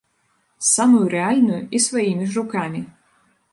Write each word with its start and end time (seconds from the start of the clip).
Самую 0.75 1.01
рэальную 1.15 1.61
і 1.79 1.83
сваімі 1.89 2.25
ж 2.33 2.41
рукамі. 2.41 2.85